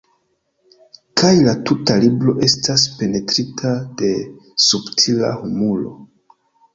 [1.21, 4.09] Kaj la tuta libro estas penetrita de
[4.69, 5.93] subtila humuro.